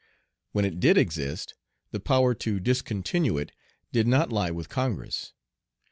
When 0.51 0.65
it 0.65 0.79
did 0.79 0.97
exist 0.97 1.53
the 1.91 1.99
power 1.99 2.33
to 2.33 2.59
discontinue 2.59 3.37
it 3.37 3.51
did 3.91 4.07
not 4.07 4.31
lie 4.33 4.49
with 4.49 4.67
Congress. 4.67 5.33